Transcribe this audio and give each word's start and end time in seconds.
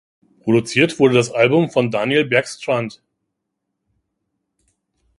Produziert 0.39 0.97
wurde 0.97 1.13
das 1.13 1.29
Album 1.29 1.69
von 1.69 1.91
Daniel 1.91 2.25
Bergstrand. 2.25 3.03